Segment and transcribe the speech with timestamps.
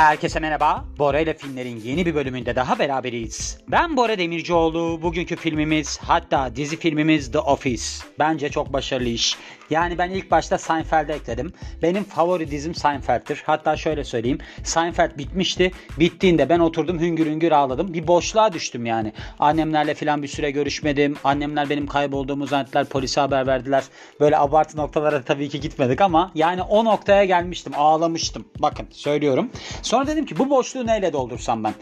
[0.00, 0.84] Herkese merhaba.
[0.98, 3.58] Bora ile filmlerin yeni bir bölümünde daha beraberiz.
[3.68, 5.02] Ben Bora Demircioğlu.
[5.02, 7.84] Bugünkü filmimiz hatta dizi filmimiz The Office.
[8.18, 9.36] Bence çok başarılı iş.
[9.70, 11.52] Yani ben ilk başta Seinfeld'e ekledim.
[11.82, 13.42] Benim favori dizim Seinfeld'tir.
[13.46, 14.38] Hatta şöyle söyleyeyim.
[14.64, 15.72] Seinfeld bitmişti.
[15.98, 17.94] Bittiğinde ben oturdum hüngür hüngür ağladım.
[17.94, 19.12] Bir boşluğa düştüm yani.
[19.38, 21.16] Annemlerle falan bir süre görüşmedim.
[21.24, 22.84] Annemler benim kaybolduğumu zannettiler.
[22.84, 23.84] Polise haber verdiler.
[24.20, 27.72] Böyle abartı noktalara tabii ki gitmedik ama yani o noktaya gelmiştim.
[27.76, 28.44] Ağlamıştım.
[28.58, 29.50] Bakın söylüyorum.
[29.90, 31.74] Sonra dedim ki bu boşluğu neyle doldursam ben?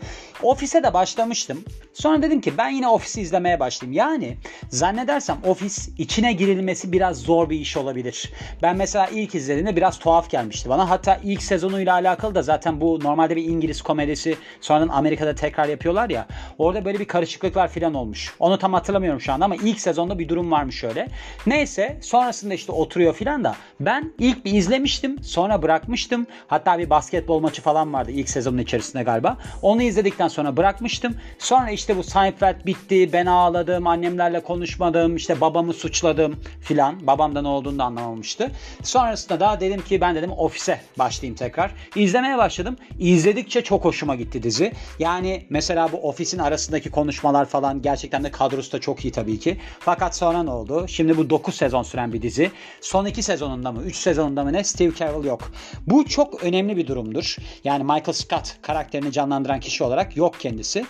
[0.43, 1.65] Ofise de başlamıştım.
[1.93, 3.99] Sonra dedim ki ben yine ofisi izlemeye başlayayım.
[3.99, 4.37] Yani
[4.69, 8.33] zannedersem ofis içine girilmesi biraz zor bir iş olabilir.
[8.63, 10.91] Ben mesela ilk izlediğimde biraz tuhaf gelmişti bana.
[10.91, 16.11] Hatta ilk sezonuyla alakalı da zaten bu normalde bir İngiliz komedisi sonradan Amerika'da tekrar yapıyorlar
[16.11, 16.27] ya.
[16.59, 18.35] Orada böyle bir karışıklıklar falan olmuş.
[18.39, 21.09] Onu tam hatırlamıyorum şu anda ama ilk sezonda bir durum varmış öyle.
[21.47, 26.27] Neyse sonrasında işte oturuyor filan da ben ilk bir izlemiştim sonra bırakmıştım.
[26.47, 29.37] Hatta bir basketbol maçı falan vardı ilk sezonun içerisinde galiba.
[29.63, 31.17] Onu izledikten sonra bırakmıştım.
[31.39, 33.13] Sonra işte bu Seinfeld bitti.
[33.13, 33.87] Ben ağladım.
[33.87, 35.17] Annemlerle konuşmadım.
[35.17, 37.07] işte babamı suçladım filan.
[37.07, 38.51] Babamda ne olduğunu da anlamamıştı.
[38.83, 41.75] Sonrasında da dedim ki ben dedim ofise başlayayım tekrar.
[41.97, 42.77] İzlemeye başladım.
[42.99, 44.73] İzledikçe çok hoşuma gitti dizi.
[44.99, 49.57] Yani mesela bu ofisin arasındaki konuşmalar falan gerçekten de kadrosu da çok iyi tabii ki.
[49.81, 50.89] Fakat sonra ne oldu?
[50.89, 52.51] Şimdi bu 9 sezon süren bir dizi.
[52.81, 55.53] Son 2 sezonunda mı 3 sezonunda mı ne Steve Carell yok.
[55.87, 57.37] Bu çok önemli bir durumdur.
[57.65, 60.85] Yani Michael Scott karakterini canlandıran kişi olarak yok kendisi.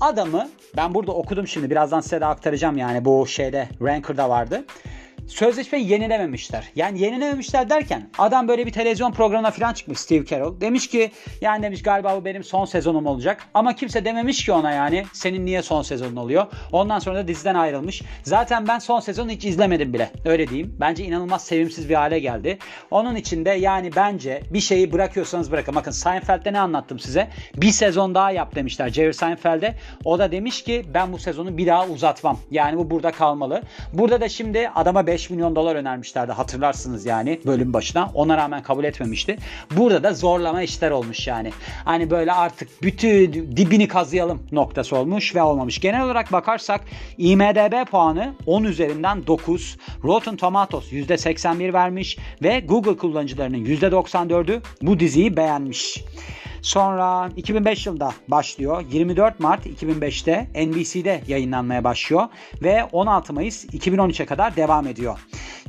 [0.00, 4.64] Adamı ben burada okudum şimdi birazdan size de aktaracağım yani bu şeyde Ranker'da vardı
[5.28, 6.64] sözleşmeyi yenilememişler.
[6.76, 10.60] Yani yenilememişler derken adam böyle bir televizyon programına falan çıkmış Steve Carell.
[10.60, 13.44] Demiş ki yani demiş galiba bu benim son sezonum olacak.
[13.54, 16.46] Ama kimse dememiş ki ona yani senin niye son sezonun oluyor.
[16.72, 18.02] Ondan sonra da diziden ayrılmış.
[18.22, 20.10] Zaten ben son sezonu hiç izlemedim bile.
[20.24, 20.76] Öyle diyeyim.
[20.80, 22.58] Bence inanılmaz sevimsiz bir hale geldi.
[22.90, 25.74] Onun için de yani bence bir şeyi bırakıyorsanız bırakın.
[25.74, 27.28] Bakın Seinfeld'de ne anlattım size?
[27.56, 29.74] Bir sezon daha yap demişler Jerry Seinfeld'e.
[30.04, 32.38] O da demiş ki ben bu sezonu bir daha uzatmam.
[32.50, 33.62] Yani bu burada kalmalı.
[33.92, 38.10] Burada da şimdi adama 5 5 milyon dolar önermişlerdi hatırlarsınız yani bölüm başına.
[38.14, 39.38] Ona rağmen kabul etmemişti.
[39.76, 41.52] Burada da zorlama işler olmuş yani.
[41.84, 45.80] Hani böyle artık bütün dibini kazıyalım noktası olmuş ve olmamış.
[45.80, 46.80] Genel olarak bakarsak
[47.18, 49.76] IMDB puanı 10 üzerinden 9.
[50.04, 56.04] Rotten Tomatoes %81 vermiş ve Google kullanıcılarının %94'ü bu diziyi beğenmiş.
[56.62, 58.84] Sonra 2005 yılında başlıyor.
[58.92, 62.28] 24 Mart 2005'te NBC'de yayınlanmaya başlıyor
[62.62, 65.18] ve 16 Mayıs 2013'e kadar devam ediyor.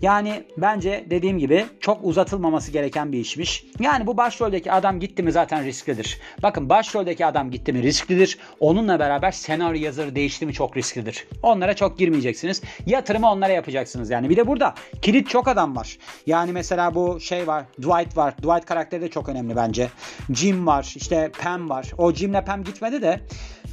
[0.02, 3.66] Yani bence dediğim gibi çok uzatılmaması gereken bir işmiş.
[3.80, 6.20] Yani bu başroldeki adam gitti mi zaten risklidir.
[6.44, 8.38] Bakın başroldeki adam gitti mi risklidir.
[8.60, 11.28] Onunla beraber senaryo yazarı değişti mi çok risklidir.
[11.44, 12.62] Onlara çok girmeyeceksiniz.
[12.86, 14.30] Yatırımı onlara yapacaksınız yani.
[14.30, 15.98] Bir de burada kilit çok adam var.
[16.26, 17.66] Yani mesela bu şey var.
[17.78, 18.38] Dwight var.
[18.38, 19.90] Dwight karakteri de çok önemli bence.
[20.34, 20.94] Jim var.
[20.96, 21.92] işte Pam var.
[21.98, 23.20] O Jim'le Pam gitmedi de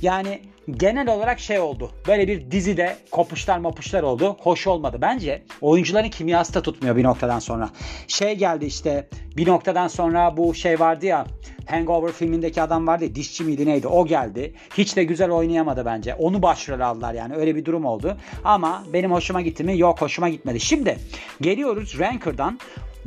[0.03, 0.41] yani
[0.71, 1.91] genel olarak şey oldu.
[2.09, 4.37] Böyle bir dizide kopuşlar mopuşlar oldu.
[4.41, 4.99] Hoş olmadı.
[5.00, 7.71] Bence oyuncuların kimyası da tutmuyor bir noktadan sonra.
[8.09, 11.27] Şey geldi işte bir noktadan sonra bu şey vardı ya
[11.66, 14.54] Hangover filmindeki adam vardı ya dişçi miydi neydi o geldi.
[14.78, 16.15] Hiç de güzel oynayamadı bence.
[16.15, 18.16] Onu başrol aldılar yani öyle bir durum oldu.
[18.44, 19.78] Ama benim hoşuma gitti mi?
[19.78, 20.60] Yok hoşuma gitmedi.
[20.60, 20.98] Şimdi
[21.41, 22.59] geliyoruz Ranker'dan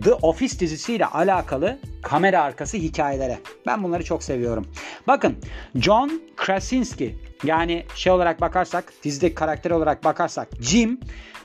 [0.03, 3.39] The Office dizisiyle alakalı kamera arkası hikayelere.
[3.65, 4.67] Ben bunları çok seviyorum.
[5.07, 5.35] Bakın
[5.75, 10.99] John Krasinski yani şey olarak bakarsak dizideki karakter olarak bakarsak Jim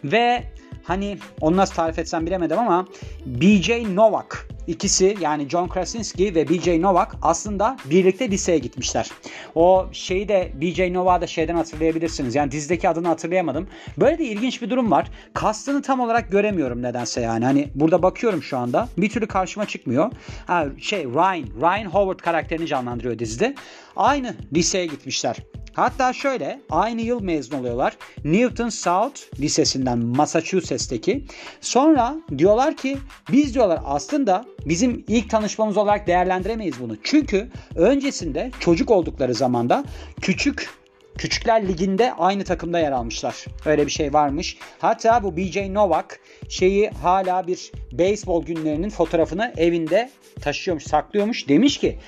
[0.05, 0.45] ve
[0.85, 2.87] hani onu nasıl tarif etsem bilemedim ama
[3.27, 9.11] BJ Novak İkisi yani John Krasinski ve BJ Novak aslında birlikte liseye gitmişler.
[9.55, 12.35] O şeyi de BJ Novak'ı da şeyden hatırlayabilirsiniz.
[12.35, 13.69] Yani dizideki adını hatırlayamadım.
[13.99, 15.11] Böyle de ilginç bir durum var.
[15.35, 17.45] Kastını tam olarak göremiyorum nedense yani.
[17.45, 18.89] Hani burada bakıyorum şu anda.
[18.99, 20.11] Bir türlü karşıma çıkmıyor.
[20.47, 23.55] Ha, şey Ryan, Ryan Howard karakterini canlandırıyor dizide.
[23.97, 25.37] Aynı liseye gitmişler.
[25.75, 27.97] Hatta şöyle aynı yıl mezun oluyorlar.
[28.25, 31.25] Newton South Lisesi'nden Massachusetts'teki.
[31.61, 32.99] Sonra diyorlar ki
[33.33, 36.97] biz diyorlar aslında bizim ilk tanışmamız olarak değerlendiremeyiz bunu.
[37.03, 39.85] Çünkü öncesinde çocuk oldukları zamanda
[40.21, 40.71] küçük
[41.19, 43.45] Küçükler Ligi'nde aynı takımda yer almışlar.
[43.67, 44.57] Öyle bir şey varmış.
[44.79, 50.11] Hatta bu BJ Novak şeyi hala bir beyzbol günlerinin fotoğrafını evinde
[50.41, 51.49] taşıyormuş, saklıyormuş.
[51.49, 51.99] Demiş ki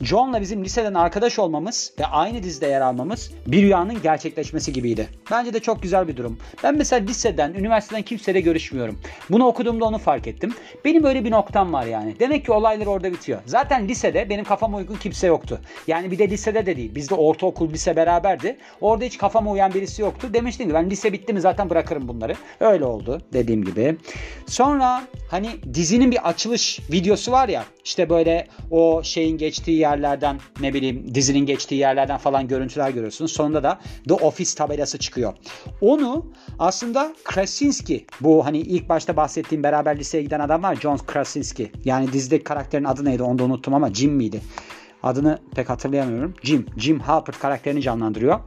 [0.00, 5.08] John'la bizim liseden arkadaş olmamız ve aynı dizide yer almamız bir rüyanın gerçekleşmesi gibiydi.
[5.30, 6.38] Bence de çok güzel bir durum.
[6.62, 8.98] Ben mesela liseden, üniversiteden kimseyle görüşmüyorum.
[9.30, 10.54] Bunu okuduğumda onu fark ettim.
[10.84, 12.16] Benim böyle bir noktam var yani.
[12.20, 13.40] Demek ki olaylar orada bitiyor.
[13.46, 15.60] Zaten lisede benim kafama uygun kimse yoktu.
[15.86, 16.94] Yani bir de lisede de değil.
[16.94, 18.56] Bizde ortaokul, lise beraberdi.
[18.80, 20.28] Orada hiç kafama uyan birisi yoktu.
[20.34, 22.34] Demiştim ki ben lise bitti mi zaten bırakırım bunları.
[22.60, 23.96] Öyle oldu dediğim gibi.
[24.46, 30.74] Sonra hani dizinin bir açılış videosu var ya işte böyle o şeyin geçtiği yerlerden ne
[30.74, 33.32] bileyim dizinin geçtiği yerlerden falan görüntüler görüyorsunuz.
[33.32, 35.32] Sonunda da The Office tabelası çıkıyor.
[35.80, 36.26] Onu
[36.58, 41.72] aslında Krasinski bu hani ilk başta bahsettiğim beraber liseye giden adam var John Krasinski.
[41.84, 44.40] Yani dizideki karakterin adı neydi onu da unuttum ama Jim miydi?
[45.02, 46.34] Adını pek hatırlayamıyorum.
[46.42, 46.66] Jim.
[46.76, 48.40] Jim Halpert karakterini canlandırıyor.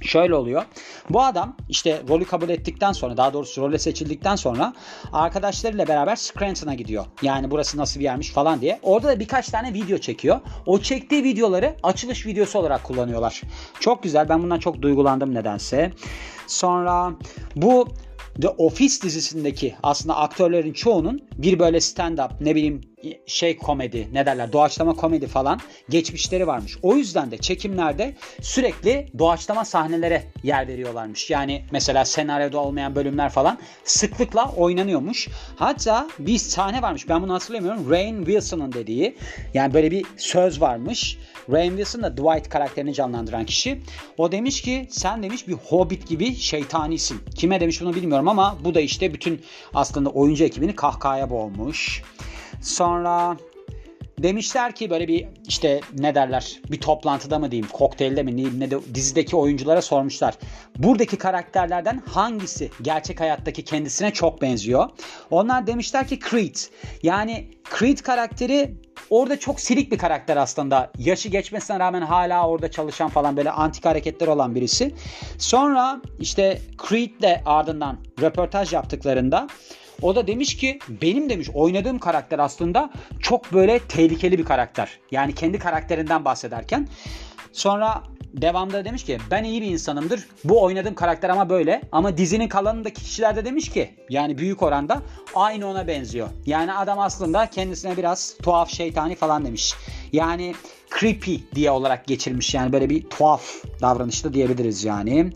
[0.00, 0.64] Şöyle oluyor.
[1.10, 4.74] Bu adam işte rolü kabul ettikten sonra daha doğrusu role seçildikten sonra
[5.12, 7.04] arkadaşlarıyla beraber Scranton'a gidiyor.
[7.22, 8.78] Yani burası nasıl bir yermiş falan diye.
[8.82, 10.40] Orada da birkaç tane video çekiyor.
[10.66, 13.42] O çektiği videoları açılış videosu olarak kullanıyorlar.
[13.80, 14.28] Çok güzel.
[14.28, 15.92] Ben bundan çok duygulandım nedense.
[16.46, 17.12] Sonra
[17.56, 17.88] bu
[18.42, 22.80] The Office dizisindeki aslında aktörlerin çoğunun bir böyle stand-up ne bileyim
[23.26, 26.78] şey komedi ne derler doğaçlama komedi falan geçmişleri varmış.
[26.82, 31.30] O yüzden de çekimlerde sürekli doğaçlama sahnelere yer veriyorlarmış.
[31.30, 35.28] Yani mesela senaryoda olmayan bölümler falan sıklıkla oynanıyormuş.
[35.56, 37.90] Hatta bir sahne varmış ben bunu hatırlamıyorum.
[37.90, 39.16] Rain Wilson'ın dediği
[39.54, 41.18] yani böyle bir söz varmış.
[41.52, 43.80] Rain Wilson da Dwight karakterini canlandıran kişi.
[44.18, 47.20] O demiş ki sen demiş bir hobbit gibi şeytanisin.
[47.34, 49.42] Kime demiş bunu bilmiyorum ama bu da işte bütün
[49.74, 52.02] aslında oyuncu ekibini kahkahaya boğmuş.
[52.60, 53.36] Sonra
[54.22, 58.70] demişler ki böyle bir işte ne derler bir toplantıda mı diyeyim kokteylde mi diyeyim ne
[58.70, 60.34] de dizideki oyunculara sormuşlar.
[60.76, 64.88] Buradaki karakterlerden hangisi gerçek hayattaki kendisine çok benziyor?
[65.30, 66.56] Onlar demişler ki Creed.
[67.02, 68.74] Yani Creed karakteri
[69.10, 70.92] orada çok silik bir karakter aslında.
[70.98, 74.94] Yaşı geçmesine rağmen hala orada çalışan falan böyle antik hareketler olan birisi.
[75.38, 79.46] Sonra işte Creed'le ardından röportaj yaptıklarında
[80.02, 82.90] o da demiş ki benim demiş oynadığım karakter aslında
[83.20, 84.98] çok böyle tehlikeli bir karakter.
[85.10, 86.88] Yani kendi karakterinden bahsederken.
[87.52, 88.02] Sonra
[88.34, 90.28] devamda demiş ki ben iyi bir insanımdır.
[90.44, 91.82] Bu oynadığım karakter ama böyle.
[91.92, 95.02] Ama dizinin kalanındaki kişiler de demiş ki yani büyük oranda
[95.34, 96.28] aynı ona benziyor.
[96.46, 99.74] Yani adam aslında kendisine biraz tuhaf şeytani falan demiş.
[100.12, 100.54] Yani
[101.00, 105.32] creepy diye olarak geçirmiş yani böyle bir tuhaf davranışlı diyebiliriz yani.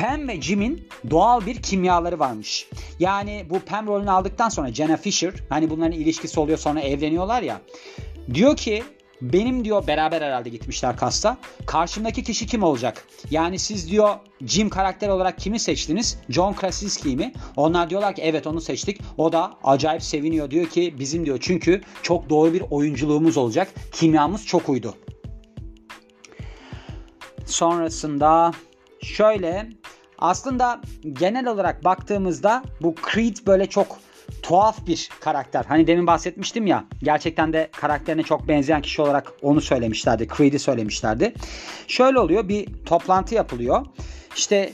[0.00, 2.68] Pam ve Jim'in doğal bir kimyaları varmış.
[2.98, 7.60] Yani bu Pam rolünü aldıktan sonra Jenna Fisher hani bunların ilişkisi oluyor sonra evleniyorlar ya.
[8.34, 8.82] Diyor ki
[9.22, 11.36] benim diyor beraber herhalde gitmişler kasta.
[11.66, 13.06] Karşımdaki kişi kim olacak?
[13.30, 14.14] Yani siz diyor
[14.46, 16.18] Jim karakter olarak kimi seçtiniz?
[16.28, 17.32] John Krasinski mi?
[17.56, 19.00] Onlar diyorlar ki evet onu seçtik.
[19.18, 20.50] O da acayip seviniyor.
[20.50, 23.68] Diyor ki bizim diyor çünkü çok doğru bir oyunculuğumuz olacak.
[23.92, 24.94] Kimyamız çok uydu.
[27.46, 28.52] Sonrasında
[29.02, 29.70] şöyle
[30.20, 30.80] aslında
[31.12, 33.98] genel olarak baktığımızda bu Creed böyle çok
[34.42, 35.64] tuhaf bir karakter.
[35.64, 40.28] Hani demin bahsetmiştim ya gerçekten de karakterine çok benzeyen kişi olarak onu söylemişlerdi.
[40.36, 41.34] Creed'i söylemişlerdi.
[41.88, 43.86] Şöyle oluyor bir toplantı yapılıyor.
[44.36, 44.72] İşte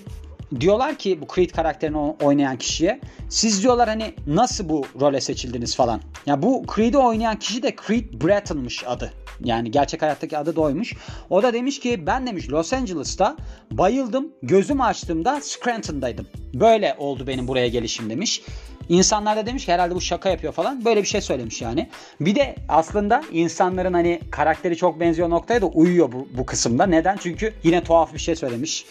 [0.60, 6.00] diyorlar ki bu Creed karakterini oynayan kişiye siz diyorlar hani nasıl bu role seçildiniz falan.
[6.26, 9.12] Ya bu Creed'i oynayan kişi de Creed Bratton'mış adı.
[9.44, 10.94] Yani gerçek hayattaki adı doymuş.
[11.30, 13.36] O da demiş ki ben demiş Los Angeles'ta
[13.70, 14.28] bayıldım.
[14.42, 16.26] Gözüm açtığımda Scranton'daydım.
[16.54, 18.42] Böyle oldu benim buraya gelişim demiş.
[18.88, 20.84] İnsanlar da demiş ki herhalde bu şaka yapıyor falan.
[20.84, 21.88] Böyle bir şey söylemiş yani.
[22.20, 26.86] Bir de aslında insanların hani karakteri çok benziyor noktaya da uyuyor bu, bu kısımda.
[26.86, 27.16] Neden?
[27.16, 28.86] Çünkü yine tuhaf bir şey söylemiş.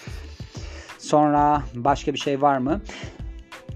[1.06, 2.82] Sonra başka bir şey var mı?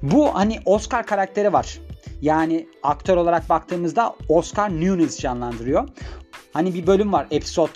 [0.01, 1.79] Bu hani Oscar karakteri var.
[2.21, 5.89] Yani aktör olarak baktığımızda Oscar Nunes canlandırıyor.
[6.53, 7.71] Hani bir bölüm var episode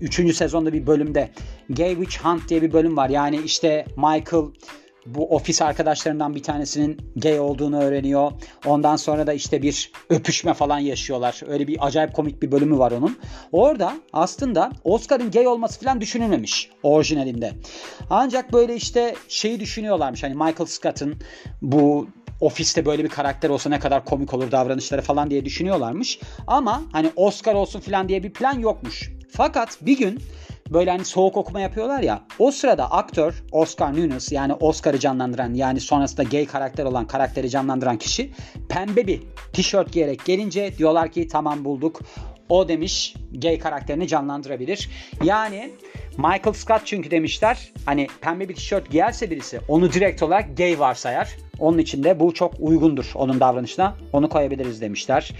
[0.00, 0.36] 3.
[0.36, 1.30] sezonda bir bölümde
[1.70, 3.08] Gay Witch Hunt diye bir bölüm var.
[3.08, 4.44] Yani işte Michael
[5.06, 8.32] bu ofis arkadaşlarından bir tanesinin gay olduğunu öğreniyor.
[8.66, 11.40] Ondan sonra da işte bir öpüşme falan yaşıyorlar.
[11.48, 13.18] Öyle bir acayip komik bir bölümü var onun.
[13.52, 17.52] Orada aslında Oscar'ın gay olması falan düşünülmemiş orijinalinde.
[18.10, 20.22] Ancak böyle işte şeyi düşünüyorlarmış.
[20.22, 21.14] Hani Michael Scott'ın
[21.62, 22.08] bu
[22.40, 26.20] ofiste böyle bir karakter olsa ne kadar komik olur davranışları falan diye düşünüyorlarmış.
[26.46, 29.12] Ama hani Oscar olsun falan diye bir plan yokmuş.
[29.30, 30.22] Fakat bir gün
[30.70, 32.22] böyle hani soğuk okuma yapıyorlar ya.
[32.38, 37.98] O sırada aktör Oscar Nunes yani Oscar'ı canlandıran yani sonrasında gay karakter olan karakteri canlandıran
[37.98, 38.30] kişi
[38.68, 42.00] pembe bir tişört giyerek gelince diyorlar ki tamam bulduk.
[42.48, 44.90] O demiş gay karakterini canlandırabilir.
[45.24, 45.70] Yani
[46.18, 51.36] Michael Scott çünkü demişler hani pembe bir tişört giyerse birisi onu direkt olarak gay varsayar.
[51.58, 53.96] Onun için de bu çok uygundur onun davranışına.
[54.12, 55.32] Onu koyabiliriz demişler.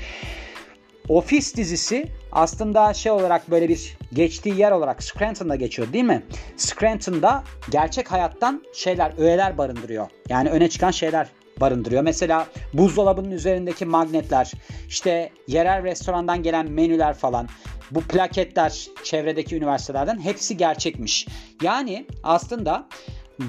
[1.08, 6.22] Office dizisi aslında şey olarak böyle bir geçtiği yer olarak Scranton'da geçiyor değil mi?
[6.56, 10.10] Scranton'da gerçek hayattan şeyler, öğeler barındırıyor.
[10.28, 11.28] Yani öne çıkan şeyler
[11.60, 12.02] barındırıyor.
[12.02, 14.52] Mesela buzdolabının üzerindeki magnetler,
[14.88, 17.48] işte yerel restorandan gelen menüler falan,
[17.90, 21.28] bu plaketler çevredeki üniversitelerden hepsi gerçekmiş.
[21.62, 22.86] Yani aslında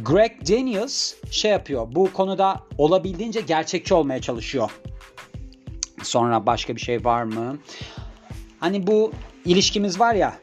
[0.03, 1.87] Greg Daniels şey yapıyor.
[1.91, 4.71] Bu konuda olabildiğince gerçekçi olmaya çalışıyor.
[6.03, 7.57] Sonra başka bir şey var mı?
[8.59, 9.11] hani bu
[9.45, 10.33] ilişkimiz var ya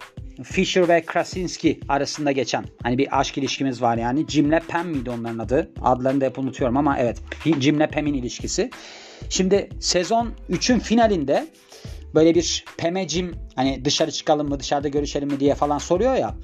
[0.42, 4.28] Fisher ve Krasinski arasında geçen hani bir aşk ilişkimiz var yani.
[4.28, 5.70] Jim'le Pam miydi onların adı?
[5.82, 7.18] Adlarını da hep unutuyorum ama evet
[7.60, 8.70] Jim'le Pam'in ilişkisi.
[9.28, 11.46] Şimdi sezon 3'ün finalinde
[12.14, 16.34] böyle bir Pam'e Jim hani dışarı çıkalım mı dışarıda görüşelim mi diye falan soruyor ya.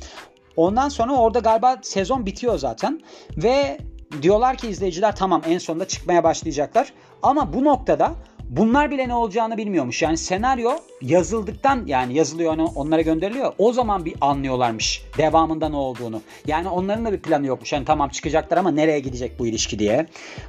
[0.56, 3.00] Ondan sonra orada galiba sezon bitiyor zaten
[3.36, 3.78] ve
[4.22, 6.92] diyorlar ki izleyiciler tamam en sonunda çıkmaya başlayacaklar.
[7.22, 8.14] Ama bu noktada
[8.50, 10.02] Bunlar bile ne olacağını bilmiyormuş.
[10.02, 10.70] Yani senaryo
[11.02, 13.52] yazıldıktan yani yazılıyor onlara gönderiliyor.
[13.58, 16.22] O zaman bir anlıyorlarmış devamında ne olduğunu.
[16.46, 17.72] Yani onların da bir planı yokmuş.
[17.72, 20.06] Yani tamam çıkacaklar ama nereye gidecek bu ilişki diye.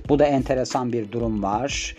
[0.09, 1.95] Bu da enteresan bir durum var.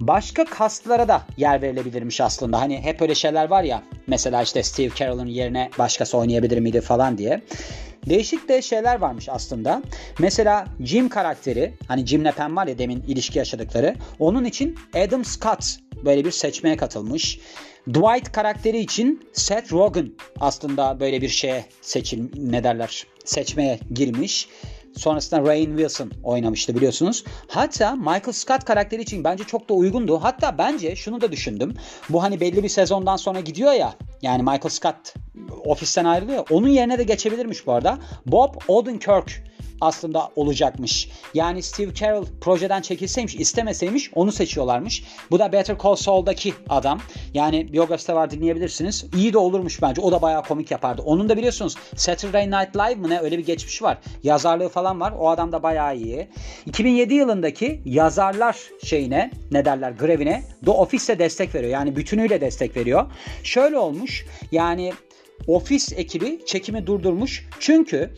[0.00, 2.60] Başka kastlara da yer verilebilirmiş aslında.
[2.60, 3.82] Hani hep öyle şeyler var ya.
[4.06, 7.42] Mesela işte Steve Carell'ın yerine başkası oynayabilir miydi falan diye.
[8.08, 9.82] Değişik de şeyler varmış aslında.
[10.18, 13.94] Mesela Jim karakteri hani Jim'le Pam var ya demin ilişki yaşadıkları.
[14.18, 17.40] Onun için Adam Scott böyle bir seçmeye katılmış.
[17.88, 24.48] Dwight karakteri için Seth Rogen aslında böyle bir şeye seçil ne derler seçmeye girmiş.
[24.96, 27.24] Sonrasında Rain Wilson oynamıştı biliyorsunuz.
[27.48, 30.18] Hatta Michael Scott karakteri için bence çok da uygundu.
[30.22, 31.74] Hatta bence şunu da düşündüm.
[32.08, 33.94] Bu hani belli bir sezondan sonra gidiyor ya.
[34.22, 35.14] Yani Michael Scott
[35.64, 36.46] ofisten ayrılıyor.
[36.50, 37.98] Onun yerine de geçebilirmiş bu arada.
[38.26, 39.53] Bob Odenkirk
[39.84, 41.08] aslında olacakmış.
[41.34, 45.04] Yani Steve Carell projeden çekilseymiş istemeseymiş onu seçiyorlarmış.
[45.30, 47.00] Bu da Better Call Saul'daki adam.
[47.34, 49.06] Yani biyografisi var dinleyebilirsiniz.
[49.16, 50.00] İyi de olurmuş bence.
[50.00, 51.02] O da bayağı komik yapardı.
[51.02, 53.98] Onun da biliyorsunuz Saturday Night Live mı ne öyle bir geçmişi var.
[54.22, 55.14] Yazarlığı falan var.
[55.18, 56.28] O adam da bayağı iyi.
[56.66, 61.72] 2007 yılındaki yazarlar şeyine ne derler grevine The Office'e destek veriyor.
[61.72, 63.06] Yani bütünüyle destek veriyor.
[63.42, 64.26] Şöyle olmuş.
[64.52, 64.92] Yani
[65.46, 67.46] Ofis ekibi çekimi durdurmuş.
[67.60, 68.10] Çünkü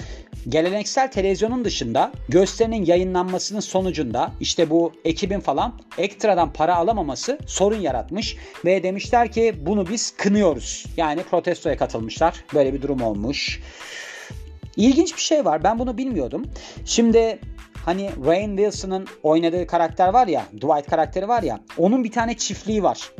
[0.49, 8.37] geleneksel televizyonun dışında gösterinin yayınlanmasının sonucunda işte bu ekibin falan ekstradan para alamaması sorun yaratmış
[8.65, 10.85] ve demişler ki bunu biz kınıyoruz.
[10.97, 12.45] Yani protestoya katılmışlar.
[12.55, 13.61] Böyle bir durum olmuş.
[14.77, 15.65] İlginç bir şey var.
[15.65, 16.45] Ben bunu bilmiyordum.
[16.85, 17.39] Şimdi
[17.85, 22.83] hani Rain Wilson'ın oynadığı karakter var ya, Dwight karakteri var ya, onun bir tane çiftliği
[22.83, 23.11] var.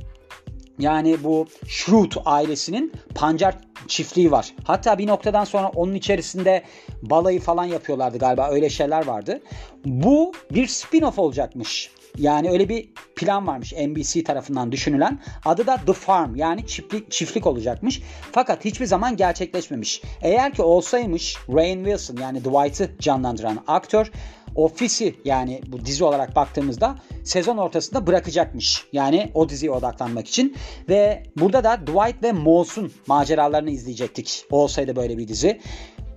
[0.79, 3.55] Yani bu Schrute ailesinin pancar
[3.89, 4.55] çiftliği var.
[4.65, 6.63] Hatta bir noktadan sonra onun içerisinde
[7.03, 9.43] balayı falan yapıyorlardı galiba öyle şeyler vardı.
[9.85, 11.91] Bu bir spin-off olacakmış.
[12.19, 15.21] Yani öyle bir plan varmış NBC tarafından düşünülen.
[15.45, 18.03] Adı da The Farm yani çiftlik çiftlik olacakmış.
[18.33, 20.03] Fakat hiçbir zaman gerçekleşmemiş.
[20.23, 24.11] Eğer ki olsaymış Rain Wilson yani Dwight'ı canlandıran aktör
[24.57, 28.85] Ofisi yani bu dizi olarak baktığımızda sezon ortasında bırakacakmış.
[28.93, 30.57] Yani o diziye odaklanmak için.
[30.89, 34.45] Ve burada da Dwight ve Mos'un maceralarını izleyecektik.
[34.51, 35.61] Olsaydı böyle bir dizi.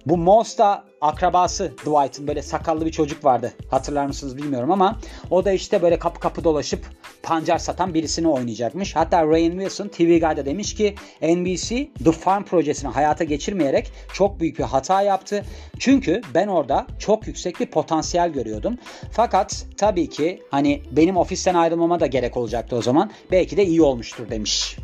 [0.10, 3.54] Bu Moss da akrabası Dwight'ın böyle sakallı bir çocuk vardı.
[3.72, 5.00] Hatırlar mısınız bilmiyorum ama
[5.30, 6.86] o da işte böyle kapı kapı dolaşıp
[7.24, 8.96] pancar satan birisini oynayacakmış.
[8.96, 14.60] Hatta Rain Wilson TV Guide'da demiş ki NBC The Farm projesini hayata geçirmeyerek çok büyük
[14.60, 15.46] bir hata yaptı.
[15.80, 18.78] Çünkü ben orada çok yüksek bir potansiyel görüyordum.
[19.12, 23.12] Fakat tabii ki hani benim ofisten ayrılmama da gerek olacaktı o zaman.
[23.32, 24.78] Belki de iyi olmuştur demiş.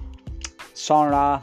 [0.73, 1.41] Sonra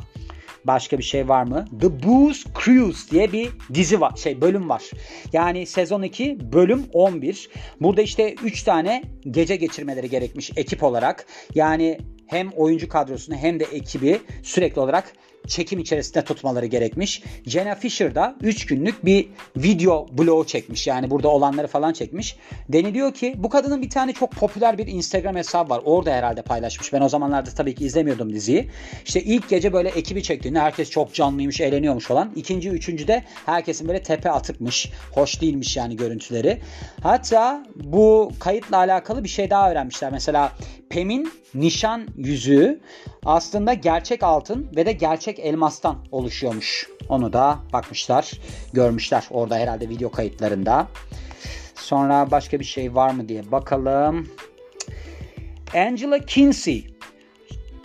[0.65, 1.65] Başka bir şey var mı?
[1.81, 4.17] The Booze Cruise diye bir dizi var.
[4.17, 4.83] Şey bölüm var.
[5.33, 7.51] Yani sezon 2 bölüm 11.
[7.81, 11.27] Burada işte 3 tane gece geçirmeleri gerekmiş ekip olarak.
[11.55, 15.13] Yani hem oyuncu kadrosunu hem de ekibi sürekli olarak
[15.47, 17.23] çekim içerisinde tutmaları gerekmiş.
[17.47, 20.87] Jenna Fisher da 3 günlük bir video blog çekmiş.
[20.87, 22.37] Yani burada olanları falan çekmiş.
[22.69, 25.83] Deniliyor ki bu kadının bir tane çok popüler bir Instagram hesabı var.
[25.85, 26.93] Orada herhalde paylaşmış.
[26.93, 28.71] Ben o zamanlarda tabii ki izlemiyordum diziyi.
[29.05, 32.33] İşte ilk gece böyle ekibi çektiğinde herkes çok canlıymış, eğleniyormuş falan.
[32.37, 34.91] İkinci, üçüncü de herkesin böyle tepe atıkmış.
[35.13, 36.61] Hoş değilmiş yani görüntüleri.
[37.03, 40.13] Hatta bu kayıtla alakalı bir şey daha öğrenmişler.
[40.13, 40.53] Mesela
[40.91, 42.81] Pem'in nişan yüzüğü
[43.25, 46.89] aslında gerçek altın ve de gerçek elmastan oluşuyormuş.
[47.09, 48.33] Onu da bakmışlar,
[48.73, 50.89] görmüşler orada herhalde video kayıtlarında.
[51.75, 54.29] Sonra başka bir şey var mı diye bakalım.
[55.75, 56.92] Angela Kinsey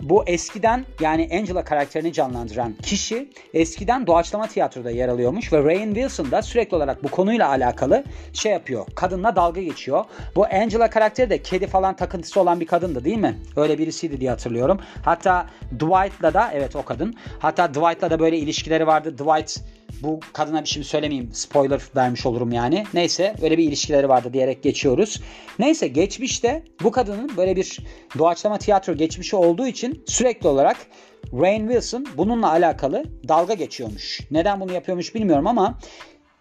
[0.00, 6.30] bu eskiden yani Angela karakterini canlandıran kişi eskiden doğaçlama tiyatroda yer alıyormuş ve Rain Wilson
[6.30, 8.86] da sürekli olarak bu konuyla alakalı şey yapıyor.
[8.94, 10.04] Kadınla dalga geçiyor.
[10.36, 13.38] Bu Angela karakteri de kedi falan takıntısı olan bir kadındı değil mi?
[13.56, 14.80] Öyle birisiydi diye hatırlıyorum.
[15.02, 17.14] Hatta Dwight'la da evet o kadın.
[17.38, 19.18] Hatta Dwight'la da böyle ilişkileri vardı.
[19.18, 19.60] Dwight
[20.02, 21.30] bu kadına bir şey söylemeyeyim.
[21.32, 22.84] Spoiler vermiş olurum yani.
[22.94, 25.22] Neyse öyle bir ilişkileri vardı diyerek geçiyoruz.
[25.58, 27.78] Neyse geçmişte bu kadının böyle bir
[28.18, 30.76] doğaçlama tiyatro geçmişi olduğu için sürekli olarak
[31.32, 34.20] Rain Wilson bununla alakalı dalga geçiyormuş.
[34.30, 35.78] Neden bunu yapıyormuş bilmiyorum ama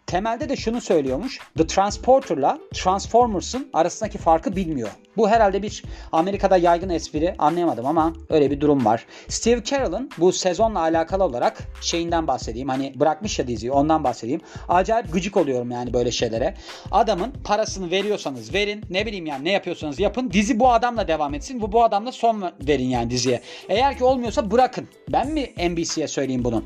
[0.05, 1.39] temelde de şunu söylüyormuş.
[1.57, 4.89] The Transporter'la Transformers'ın arasındaki farkı bilmiyor.
[5.17, 9.05] Bu herhalde bir Amerika'da yaygın espri anlayamadım ama öyle bir durum var.
[9.27, 12.69] Steve Carell'ın bu sezonla alakalı olarak şeyinden bahsedeyim.
[12.69, 14.41] Hani bırakmış ya diziyi ondan bahsedeyim.
[14.69, 16.53] Acayip gıcık oluyorum yani böyle şeylere.
[16.91, 18.83] Adamın parasını veriyorsanız verin.
[18.89, 20.31] Ne bileyim yani ne yapıyorsanız yapın.
[20.31, 21.61] Dizi bu adamla devam etsin.
[21.61, 23.41] Bu bu adamla son verin yani diziye.
[23.69, 24.87] Eğer ki olmuyorsa bırakın.
[25.09, 26.63] Ben mi NBC'ye söyleyeyim bunu?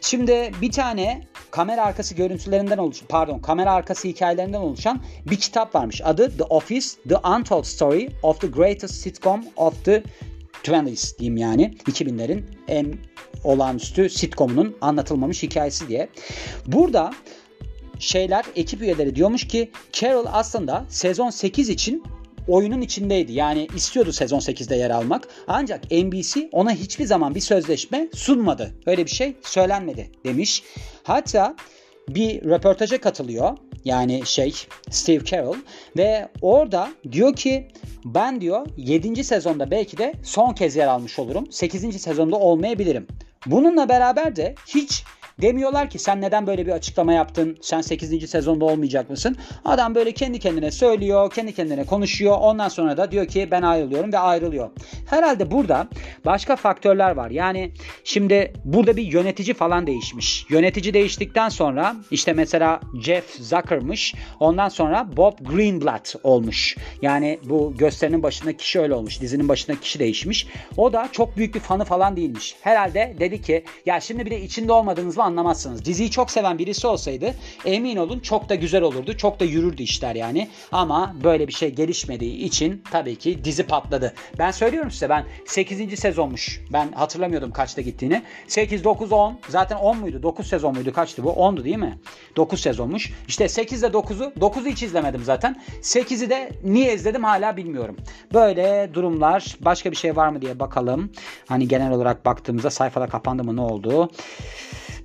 [0.00, 6.00] Şimdi bir tane kamera arkası görüntülerinden oluşan, pardon kamera arkası hikayelerinden oluşan bir kitap varmış.
[6.04, 7.89] Adı The Office, The Untold Story
[8.22, 10.02] of the Greatest Sitcom of the
[10.62, 12.94] 20s diyeyim yani 2000'lerin en
[13.44, 16.08] olağanüstü sitcomunun anlatılmamış hikayesi diye.
[16.66, 17.12] Burada
[17.98, 22.02] şeyler ekip üyeleri diyormuş ki Carol aslında sezon 8 için
[22.48, 23.32] oyunun içindeydi.
[23.32, 25.28] Yani istiyordu sezon 8'de yer almak.
[25.46, 28.74] Ancak NBC ona hiçbir zaman bir sözleşme sunmadı.
[28.86, 30.62] Öyle bir şey söylenmedi demiş.
[31.02, 31.56] Hatta
[32.08, 33.56] bir röportaja katılıyor.
[33.84, 34.54] Yani şey
[34.90, 35.54] Steve Carell
[35.96, 37.68] ve orada diyor ki
[38.04, 39.24] ben diyor 7.
[39.24, 41.52] sezonda belki de son kez yer almış olurum.
[41.52, 42.02] 8.
[42.02, 43.06] sezonda olmayabilirim.
[43.46, 45.04] Bununla beraber de hiç
[45.42, 47.56] Demiyorlar ki sen neden böyle bir açıklama yaptın?
[47.60, 48.30] Sen 8.
[48.30, 49.36] sezonda olmayacak mısın?
[49.64, 52.36] Adam böyle kendi kendine söylüyor, kendi kendine konuşuyor.
[52.40, 54.70] Ondan sonra da diyor ki ben ayrılıyorum ve ayrılıyor.
[55.06, 55.88] Herhalde burada
[56.24, 57.30] başka faktörler var.
[57.30, 57.72] Yani
[58.04, 60.46] şimdi burada bir yönetici falan değişmiş.
[60.50, 64.14] Yönetici değiştikten sonra işte mesela Jeff Zucker'mış.
[64.40, 66.76] Ondan sonra Bob Greenblatt olmuş.
[67.02, 69.20] Yani bu gösterinin başındaki kişi öyle olmuş.
[69.20, 70.46] Dizinin başındaki kişi değişmiş.
[70.76, 72.56] O da çok büyük bir fanı falan değilmiş.
[72.60, 75.84] Herhalde dedi ki ya şimdi bir de içinde olmadığınız mı anlamazsınız.
[75.84, 77.34] Diziyi çok seven birisi olsaydı
[77.64, 79.16] emin olun çok da güzel olurdu.
[79.16, 80.48] Çok da yürürdü işler yani.
[80.72, 84.14] Ama böyle bir şey gelişmediği için tabii ki dizi patladı.
[84.38, 86.00] Ben söylüyorum size ben 8.
[86.00, 86.60] sezonmuş.
[86.72, 88.22] Ben hatırlamıyordum kaçta gittiğini.
[88.48, 89.38] 8, 9, 10.
[89.48, 90.22] Zaten 10 muydu?
[90.22, 90.92] 9 sezon muydu?
[90.92, 91.28] Kaçtı bu?
[91.30, 91.98] 10'du değil mi?
[92.36, 93.12] 9 sezonmuş.
[93.28, 95.62] İşte 8 ile 9'u 9'u hiç izlemedim zaten.
[95.82, 97.96] 8'i de niye izledim hala bilmiyorum.
[98.34, 99.56] Böyle durumlar.
[99.60, 101.12] Başka bir şey var mı diye bakalım.
[101.48, 104.10] Hani genel olarak baktığımızda sayfada kapandı mı ne oldu?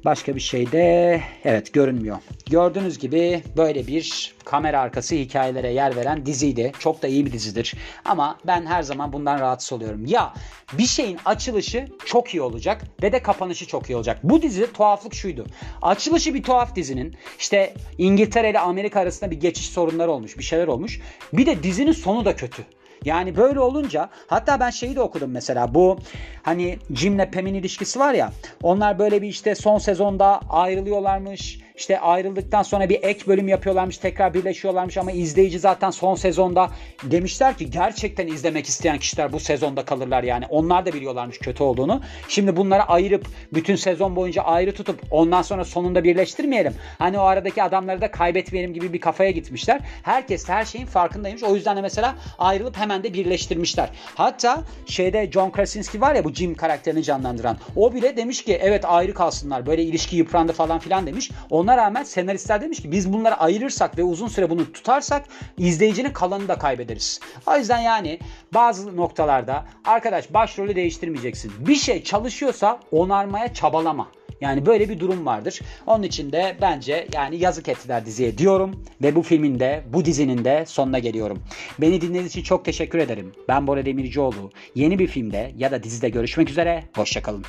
[0.06, 2.18] Başka bir şey de evet görünmüyor.
[2.50, 6.72] Gördüğünüz gibi böyle bir kamera arkası hikayelere yer veren diziydi.
[6.80, 7.74] Çok da iyi bir dizidir.
[8.06, 10.06] Ama ben her zaman bundan rahatsız oluyorum.
[10.06, 10.34] Ya
[10.74, 14.20] bir şeyin açılışı çok iyi olacak ve de kapanışı çok iyi olacak.
[14.24, 15.46] Bu dizi tuhaflık şuydu.
[15.82, 17.16] Açılışı bir tuhaf dizinin.
[17.40, 20.38] İşte İngiltere ile Amerika arasında bir geçiş sorunları olmuş.
[20.38, 21.02] Bir şeyler olmuş.
[21.34, 22.64] Bir de dizinin sonu da kötü.
[23.06, 26.00] Yani böyle olunca hatta ben şeyi de okudum mesela bu
[26.44, 28.32] hani Jim'le Pam'in ilişkisi var ya
[28.64, 31.65] onlar böyle bir işte son sezonda ayrılıyorlarmış.
[31.78, 36.70] İşte ayrıldıktan sonra bir ek bölüm yapıyorlarmış tekrar birleşiyorlarmış ama izleyici zaten son sezonda
[37.04, 40.46] demişler ki gerçekten izlemek isteyen kişiler bu sezonda kalırlar yani.
[40.50, 42.02] Onlar da biliyorlarmış kötü olduğunu.
[42.28, 46.74] Şimdi bunları ayırıp bütün sezon boyunca ayrı tutup ondan sonra sonunda birleştirmeyelim.
[47.00, 49.82] Hani o aradaki adamları da kaybetmeyelim gibi bir kafaya gitmişler.
[50.04, 51.44] Herkes her şeyin farkındaymış.
[51.44, 53.90] O yüzden de mesela ayrılıp hemen de birleştirmişler.
[54.16, 57.58] Hatta şeyde John Krasinski var ya bu Jim karakterini canlandıran.
[57.76, 59.66] O bile demiş ki evet ayrı kalsınlar.
[59.66, 61.32] Böyle ilişki yıprandı falan filan demiş.
[61.66, 65.26] Ona rağmen senaristler demiş ki biz bunları ayırırsak ve uzun süre bunu tutarsak
[65.58, 67.20] izleyicinin kalanını da kaybederiz.
[67.48, 68.20] O yüzden yani
[68.54, 71.52] bazı noktalarda arkadaş başrolü değiştirmeyeceksin.
[71.60, 74.08] Bir şey çalışıyorsa onarmaya çabalama.
[74.42, 75.62] Yani böyle bir durum vardır.
[75.88, 78.84] Onun için de bence yani yazık ettiler diziye diyorum.
[79.02, 81.44] Ve bu filmin de bu dizinin de sonuna geliyorum.
[81.82, 83.32] Beni dinlediğiniz için çok teşekkür ederim.
[83.48, 84.52] Ben Bora Demircioğlu.
[84.76, 86.84] Yeni bir filmde ya da dizide görüşmek üzere.
[86.96, 87.46] Hoşçakalın.